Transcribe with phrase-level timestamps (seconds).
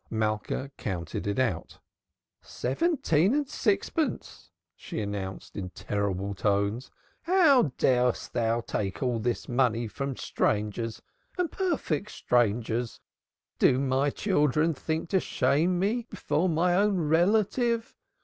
[0.09, 1.77] Malka counted it out.
[2.41, 6.89] "Seventeen and sixpence," she announced in terrible tones.
[7.21, 11.03] "How darest thou take all this money from strangers,
[11.37, 12.99] and perfect strangers?
[13.59, 17.93] Do my children think to shame me before my own relative?"